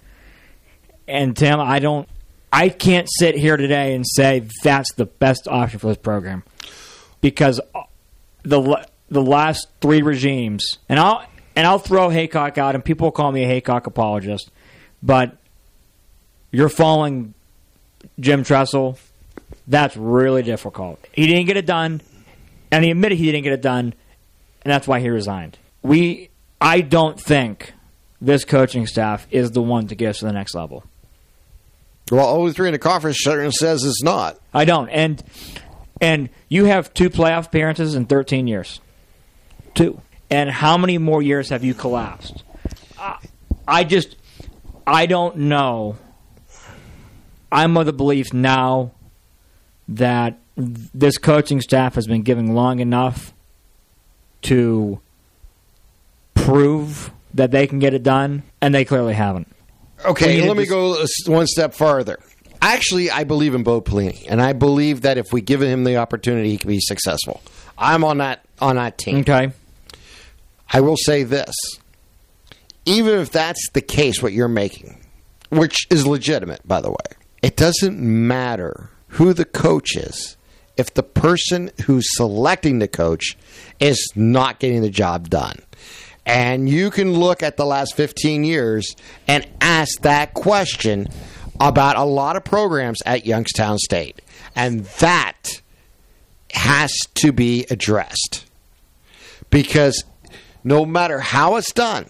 [1.07, 2.09] And Tim, I don't,
[2.53, 6.45] I can't sit here today and say that's the best option for this program
[7.21, 7.61] because
[8.43, 11.25] the the last three regimes, and I'll
[11.57, 14.51] and I'll throw Heacock out, and people will call me a Heacock apologist,
[15.03, 15.37] but
[16.51, 17.35] you're following
[18.19, 18.99] Jim Tressel.
[19.67, 21.05] That's really difficult.
[21.13, 22.01] He didn't get it done,
[22.71, 23.95] and he admitted he didn't get it done,
[24.63, 25.59] and that's why he resigned.
[25.83, 27.73] We, I don't think
[28.21, 30.85] this coaching staff is the one to get us to the next level.
[32.11, 34.39] Well, 03 in the conference certainly says it's not.
[34.53, 34.89] I don't.
[34.91, 35.23] And
[36.01, 38.81] and you have two playoff appearances in 13 years.
[39.75, 40.01] Two.
[40.31, 42.43] And how many more years have you collapsed?
[42.99, 43.19] I,
[43.67, 44.17] I just
[44.87, 45.97] I don't know.
[47.53, 48.93] I'm of the belief now
[49.89, 53.33] that this coaching staff has been giving long enough
[54.43, 55.01] to
[56.35, 59.49] prove that they can get it done, and they clearly haven't.
[60.05, 62.19] Okay, let me this- go one step farther.
[62.61, 65.99] Actually, I believe in Bo Pelini, and I believe that if we give him the
[65.99, 67.43] opportunity, he can be successful.
[67.77, 69.19] I'm on that on that team.
[69.19, 69.53] Okay.
[70.73, 71.55] I will say this:
[72.85, 75.05] even if that's the case, what you're making,
[75.51, 80.37] which is legitimate, by the way, it doesn't matter who the coach is
[80.77, 83.37] if the person who's selecting the coach
[83.79, 85.61] is not getting the job done.
[86.27, 88.97] And you can look at the last 15 years
[89.29, 91.09] and ask that question
[91.61, 94.21] about a lot of programs at Youngstown State.
[94.57, 95.61] And that
[96.53, 98.47] has to be addressed.
[99.51, 100.03] Because
[100.65, 102.09] no matter how it's done,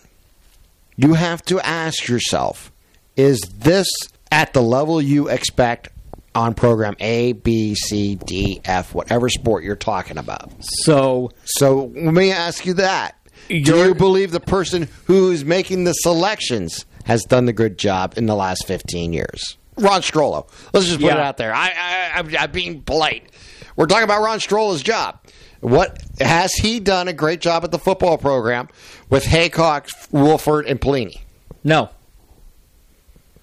[0.96, 2.70] you have to ask yourself
[3.16, 3.86] is this
[4.32, 5.88] at the level you expect
[6.34, 10.50] on program A, B, C, D, F, whatever sport you're talking about?
[10.60, 13.16] So So let me ask you that.
[13.48, 18.26] Do You're- believe the person who's making the selections has done the good job in
[18.26, 19.58] the last 15 years?
[19.76, 20.48] Ron Strollo.
[20.72, 21.52] Let's just put it out there.
[21.54, 23.28] I, I, I'm, I'm being polite.
[23.76, 25.18] We're talking about Ron Strollo's job.
[25.64, 28.68] What has he done a great job at the football program
[29.08, 31.20] with Heacock, Wolford, and Pelini?
[31.64, 31.88] no.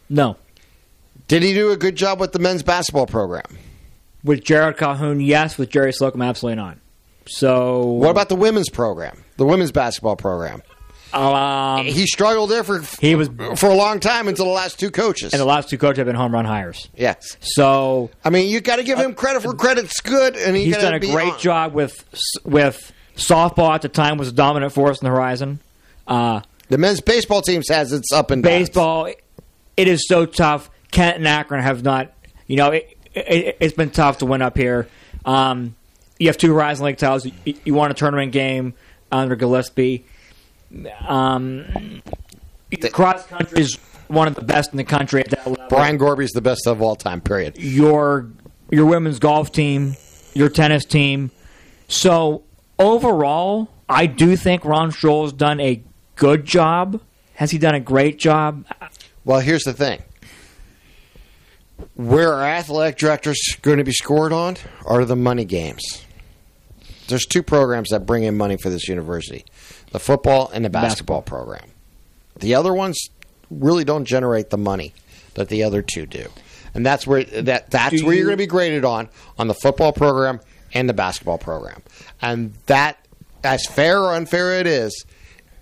[0.07, 0.35] No.
[1.27, 3.45] Did he do a good job with the men's basketball program?
[4.23, 5.57] With Jerrod Calhoun, yes.
[5.57, 6.77] With Jerry Slocum, absolutely not.
[7.25, 10.61] So What about the women's program, the women's basketball program?
[11.13, 14.91] Um, He struggled there for He was- for a long time until the last two
[14.91, 15.33] coaches.
[15.33, 16.87] and the last two coaches have been home run hires.
[16.95, 20.65] yes, So I mean you got to give him credit for credit's good, and he
[20.65, 22.03] he's done a great on- job with
[22.45, 25.59] with softball at the time was a dominant force in the horizon.
[26.07, 28.69] Uh, The men's baseball teams has its up and downs.
[28.69, 29.07] baseball,
[29.77, 30.69] it is so tough.
[30.91, 32.11] Kent and Akron have not,
[32.47, 34.87] you know, it, it, it's been tough to win up here.
[35.25, 35.75] Um,
[36.19, 37.25] you have two Horizon League titles.
[37.45, 38.73] You, you won a tournament game
[39.11, 40.03] under Gillispie.
[41.07, 42.01] Um,
[42.91, 45.67] Cross country is one of the best in the country at that level.
[45.69, 47.21] Brian Gorby's the best of all time.
[47.21, 47.57] Period.
[47.57, 48.29] your
[48.69, 49.95] your women's golf team,
[50.33, 51.31] your tennis team.
[51.87, 52.43] So
[52.79, 55.83] overall, I do think Ron Stroll has done a
[56.15, 57.01] good job.
[57.33, 58.65] Has he done a great job?
[59.25, 60.01] Well, here's the thing.
[61.95, 66.05] Where are athletic directors going to be scored on are the money games.
[67.07, 69.43] There's two programs that bring in money for this university
[69.91, 71.69] the football and the basketball, program.
[72.39, 73.09] The other ones
[73.49, 74.93] really don't generate the money
[75.35, 76.27] that the other two do.
[76.73, 79.47] And that's where that that's Do where you're you- going to be graded on on
[79.47, 80.39] the football program
[80.73, 81.81] and the basketball program.
[82.21, 82.97] And that
[83.43, 85.05] as fair or unfair it is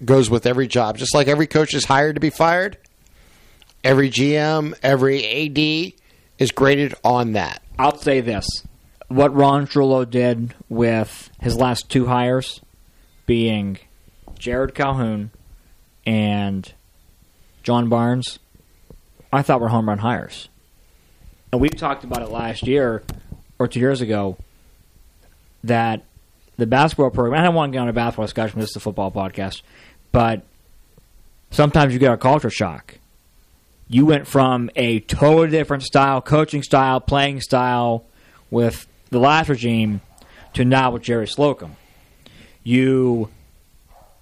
[0.06, 0.98] goes with every job.
[0.98, 2.78] Just like every coach is hired to be fired,
[3.84, 5.94] every GM, every AD
[6.38, 7.62] is graded on that.
[7.80, 8.46] I'll say this:
[9.08, 12.62] what Ron Strollo did with his last two hires,
[13.26, 13.80] being
[14.40, 15.32] Jerrod Calhoun
[16.06, 16.74] and
[17.62, 18.40] John Barnes,
[19.32, 20.50] I thought were home run hires.
[21.52, 23.04] And we talked about it last year
[23.58, 24.38] or two years ago
[25.64, 26.04] that
[26.58, 27.40] the basketball program.
[27.40, 28.60] I don't want to get on a basketball discussion.
[28.60, 29.62] This is a football podcast,
[30.12, 30.44] but
[31.52, 33.00] sometimes you get a culture shock
[33.90, 38.06] you went from a totally different style, coaching style, playing style
[38.52, 40.02] with the last regime
[40.54, 41.76] to now with Jerry Slocum.
[42.64, 43.30] You,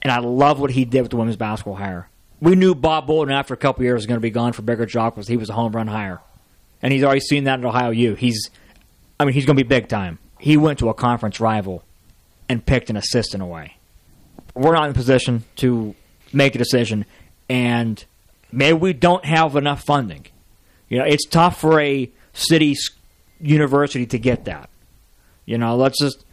[0.02, 2.10] and I love what he did with the women's basketball hire.
[2.40, 4.86] We knew Bob Boldon after a couple years was going to be gone for bigger
[4.86, 6.22] job because he was a home run hire.
[6.82, 8.14] And he's already seen that at Ohio U.
[8.14, 8.52] He's,
[9.20, 10.20] I mean, he's going to be big time.
[10.40, 11.84] He went to a conference rival
[12.48, 13.78] and picked an assistant away.
[14.54, 15.96] We're not in position to
[16.32, 17.06] make a decision,
[17.50, 18.04] and
[18.52, 20.26] maybe we don't have enough funding.
[20.90, 22.76] You know, it's tough for a city
[23.40, 24.70] university to get that.
[25.46, 26.26] You know, let's just.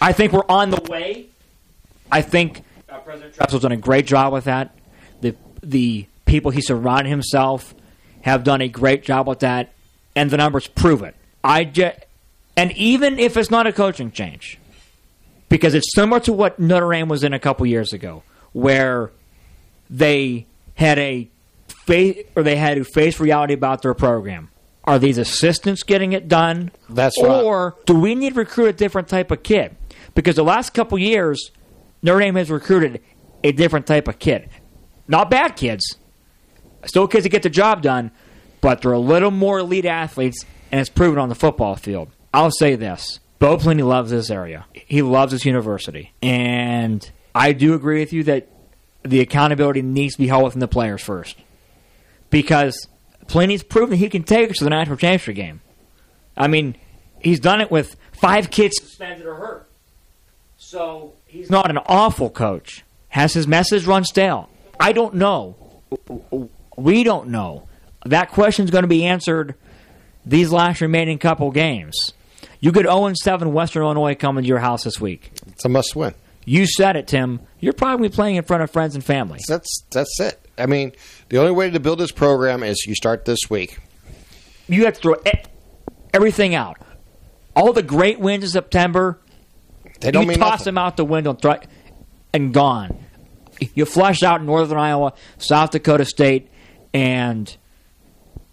[0.00, 1.26] I think we're on the way.
[2.10, 4.74] I think uh, President Tressel's done a great job with that.
[5.20, 7.74] The the people he surrounded himself
[8.22, 9.72] have done a great job with that,
[10.14, 11.14] and the numbers prove it.
[11.42, 11.98] I just,
[12.56, 14.58] and even if it's not a coaching change,
[15.48, 18.22] because it's similar to what Notre Dame was in a couple years ago,
[18.52, 19.10] where
[19.88, 21.28] they had a
[21.86, 24.50] face or they had to face reality about their program.
[24.84, 26.70] Are these assistants getting it done?
[26.88, 27.42] That's right.
[27.42, 29.76] or do we need to recruit a different type of kid?
[30.14, 31.50] Because the last couple years,
[32.02, 33.02] Notre Dame has recruited
[33.42, 34.48] a different type of kid.
[35.06, 35.96] Not bad kids,
[36.84, 38.10] still kids that get the job done,
[38.60, 42.10] but they're a little more elite athletes, and it's proven on the football field.
[42.34, 44.66] I'll say this: Bo Pelini loves this area.
[44.74, 48.48] He loves this university, and I do agree with you that
[49.02, 51.36] the accountability needs to be held within the players first,
[52.30, 52.88] because
[53.26, 55.60] Pelini's proven that he can take us to the national championship game.
[56.36, 56.76] I mean,
[57.20, 59.67] he's done it with five kids suspended or hurt.
[60.68, 62.84] So he's not an awful coach.
[63.08, 64.50] Has his message run stale?
[64.78, 65.56] I don't know.
[66.76, 67.66] We don't know.
[68.04, 69.54] That question's going to be answered
[70.26, 71.96] these last remaining couple games.
[72.60, 75.30] You get 0 7 Western Illinois coming to your house this week.
[75.46, 76.12] It's a must win.
[76.44, 77.40] You said it, Tim.
[77.60, 79.40] You're probably playing in front of friends and family.
[79.48, 80.38] That's that's it.
[80.58, 80.92] I mean,
[81.30, 83.78] the only way to build this program is you start this week.
[84.68, 85.14] You have to throw
[86.12, 86.76] everything out.
[87.56, 89.18] All the great wins in September,
[90.00, 90.64] They don't you mean toss nothing.
[90.66, 91.66] them out the window and,
[92.32, 93.04] and gone.
[93.74, 96.48] You flush out Northern Iowa, South Dakota State,
[96.94, 97.54] and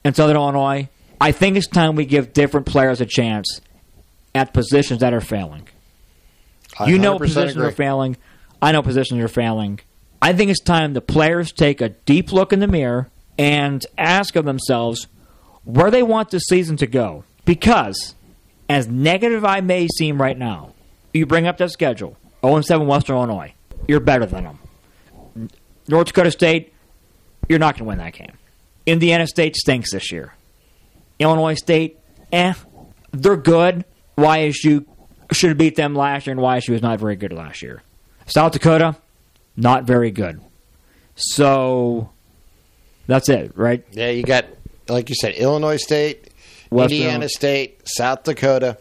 [0.03, 0.89] and Southern Illinois.
[1.21, 3.61] I think it's time we give different players a chance
[4.33, 5.67] at positions that are failing.
[6.85, 7.67] You know 100% positions agree.
[7.67, 8.17] are failing.
[8.61, 9.79] I know positions are failing.
[10.21, 14.35] I think it's time the players take a deep look in the mirror and ask
[14.35, 15.07] of themselves
[15.63, 17.23] where they want this season to go.
[17.45, 18.15] Because,
[18.67, 20.74] as negative I may seem right now,
[21.15, 23.53] you bring up that schedule 0 7 Western Illinois.
[23.87, 25.49] You're better than them.
[25.87, 26.73] North Dakota State,
[27.47, 28.33] you're not going to win that game.
[28.85, 30.33] Indiana State stinks this year.
[31.19, 31.99] Illinois State,
[32.31, 32.53] eh,
[33.11, 33.85] they're good.
[34.17, 34.85] YSU
[35.31, 37.81] should have beat them last year, and YSU was not very good last year.
[38.25, 38.95] South Dakota,
[39.55, 40.41] not very good.
[41.15, 42.09] So
[43.07, 43.85] that's it, right?
[43.91, 44.45] Yeah, you got
[44.87, 46.29] like you said, Illinois State,
[46.69, 48.77] Western- Indiana State, South Dakota,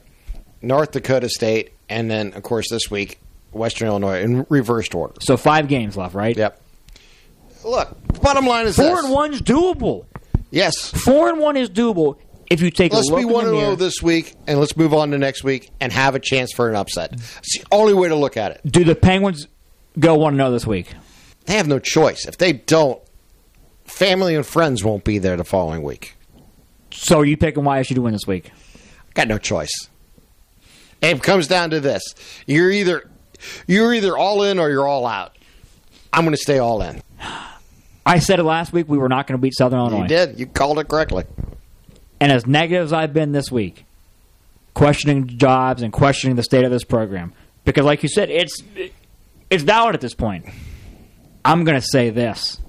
[0.62, 3.18] North Dakota State, and then of course this week
[3.52, 5.14] Western Illinois in reversed order.
[5.20, 6.36] So five games left, right?
[6.36, 6.60] Yep.
[7.64, 9.04] Look, bottom line is Four this.
[9.04, 10.06] and one's doable.
[10.50, 10.90] Yes.
[10.90, 12.18] Four and one is doable
[12.50, 13.66] if you take Let's a look be in the one and oh mirror.
[13.70, 16.68] zero this week, and let's move on to next week and have a chance for
[16.68, 17.12] an upset.
[17.14, 18.60] It's the only way to look at it.
[18.70, 19.48] Do the Penguins
[19.98, 20.92] go one and zero this week?
[21.46, 22.26] They have no choice.
[22.26, 23.00] If they don't,
[23.84, 26.16] family and friends won't be there the following week.
[26.90, 28.50] So are you picking YSU to win this week?
[28.54, 29.72] I got no choice.
[31.04, 32.02] It comes down to this:
[32.46, 33.10] you're either
[33.66, 35.36] you're either all in or you're all out.
[36.12, 37.02] I'm going to stay all in.
[38.06, 38.88] I said it last week.
[38.88, 40.02] We were not going to beat Southern Illinois.
[40.02, 40.38] You did.
[40.38, 41.24] You called it correctly.
[42.20, 43.86] And as negative as I've been this week,
[44.74, 47.32] questioning jobs and questioning the state of this program,
[47.64, 48.62] because like you said, it's
[49.50, 50.46] it's valid at this point.
[51.44, 52.60] I'm going to say this: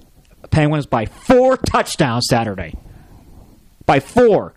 [0.50, 2.74] Penguins by four touchdowns Saturday.
[3.84, 4.54] By four.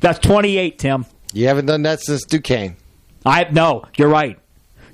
[0.00, 1.06] That's 28, Tim.
[1.34, 2.76] You haven't done that since Duquesne.
[3.26, 4.38] I no, you're right.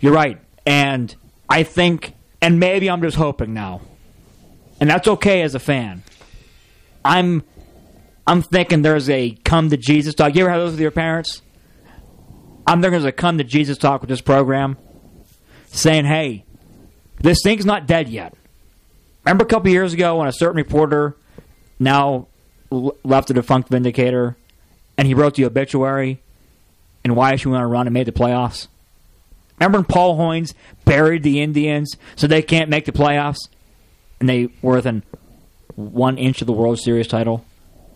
[0.01, 0.41] You're right.
[0.66, 1.14] And
[1.49, 3.82] I think and maybe I'm just hoping now.
[4.80, 6.03] And that's okay as a fan.
[7.05, 7.45] I'm
[8.26, 10.34] I'm thinking there's a come to Jesus talk.
[10.34, 11.43] You ever have those with your parents?
[12.66, 14.78] I'm thinking there's a come to Jesus talk with this program
[15.66, 16.45] saying, hey,
[17.18, 18.34] this thing's not dead yet.
[19.24, 21.16] Remember a couple years ago when a certain reporter
[21.78, 22.28] now
[22.70, 24.36] left the defunct Vindicator
[24.97, 26.22] and he wrote the obituary
[27.05, 28.69] and YSU went on a run and made the playoffs?
[29.59, 33.49] Remember when Paul Hoynes buried the Indians so they can't make the playoffs
[34.19, 35.03] and they were within
[35.77, 37.45] one inch of the World Series title?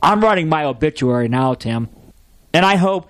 [0.03, 1.89] I'm writing my obituary now, Tim.
[2.53, 3.09] And I hope,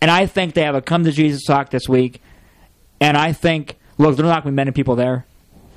[0.00, 2.22] and I think they have a come to Jesus talk this week.
[3.00, 5.26] And I think, look, there's not going to be many people there.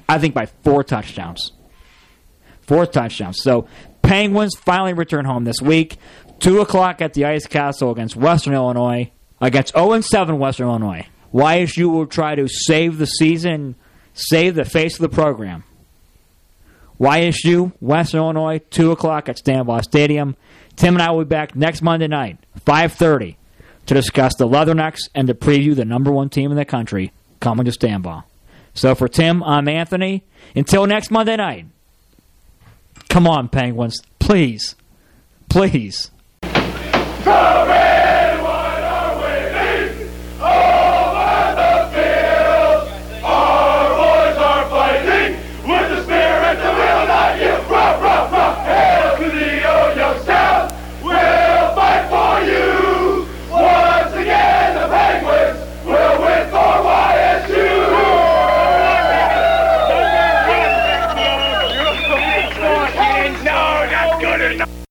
[0.07, 1.51] I think by four touchdowns.
[2.61, 3.41] Four touchdowns.
[3.41, 3.67] So
[4.01, 5.97] Penguins finally return home this week.
[6.39, 9.11] 2 o'clock at the Ice Castle against Western Illinois.
[9.41, 11.07] Against 0 7 Western Illinois.
[11.33, 13.75] YSU will try to save the season,
[14.13, 15.63] save the face of the program.
[16.99, 20.35] YSU, Western Illinois, 2 o'clock at Stambaugh Stadium.
[20.77, 23.35] Tim and I will be back next Monday night, 5.30,
[23.87, 27.65] to discuss the Leathernecks and to preview the number one team in the country coming
[27.65, 28.23] to Stambaugh.
[28.73, 30.23] So for Tim, I'm Anthony.
[30.55, 31.65] Until next Monday night,
[33.09, 34.01] come on, Penguins.
[34.19, 34.75] Please.
[35.49, 36.11] Please.